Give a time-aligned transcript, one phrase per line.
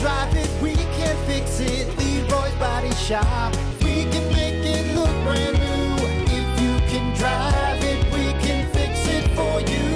[0.00, 1.86] drive it, we can fix it.
[1.98, 3.54] Leroy's Body Shop.
[3.82, 6.06] We can make it look brand new.
[6.38, 9.86] If you can drive it, we can fix it for you.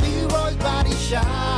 [0.00, 1.53] Leroy's Body Shop.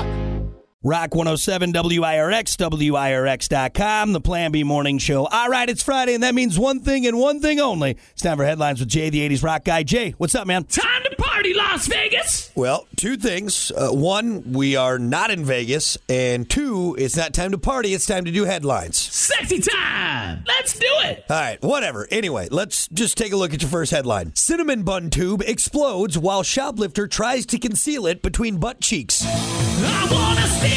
[0.87, 5.27] Rock 107 WIRX, WIRX.com, the Plan B Morning Show.
[5.27, 7.99] All right, it's Friday, and that means one thing and one thing only.
[8.13, 9.83] It's time for headlines with Jay, the 80s rock guy.
[9.83, 10.63] Jay, what's up, man?
[10.63, 12.53] Time to party, Las Vegas!
[12.55, 13.73] Well, two things.
[13.73, 15.99] Uh, one, we are not in Vegas.
[16.09, 18.97] And two, it's not time to party, it's time to do headlines.
[18.97, 20.45] Sexy time!
[20.47, 21.25] Let's do it!
[21.29, 22.07] All right, whatever.
[22.13, 24.37] Anyway, let's just take a look at your first headline.
[24.37, 29.25] Cinnamon bun tube explodes while shoplifter tries to conceal it between butt cheeks.
[29.27, 30.76] I wanna steal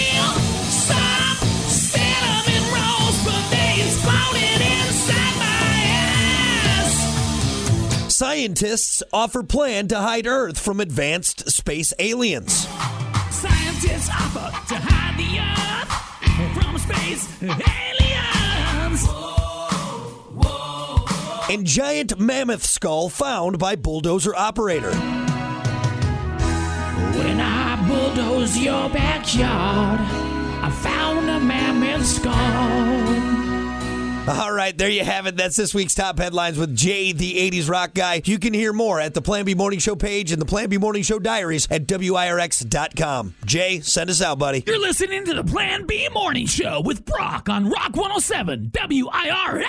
[0.69, 1.37] some
[1.69, 5.73] cinnamon rolls, but they exploded inside my
[6.75, 8.13] ass.
[8.13, 12.67] Scientists offer plan to hide Earth from advanced space aliens.
[13.31, 15.91] Scientists offer to hide the earth
[16.53, 17.59] from space aliens.
[21.49, 24.91] And giant mammoth skull found by bulldozer operator.
[27.17, 29.99] When I bulldoze your backyard,
[30.61, 33.39] I found a mammoth skull.
[34.29, 35.35] All right, there you have it.
[35.37, 38.21] That's this week's top headlines with Jay, the 80s rock guy.
[38.25, 40.77] You can hear more at the Plan B Morning Show page and the Plan B
[40.77, 43.33] Morning Show diaries at WIRX.com.
[43.45, 44.63] Jay, send us out, buddy.
[44.67, 49.65] You're listening to the Plan B Morning Show with Brock on Rock 107 WIR.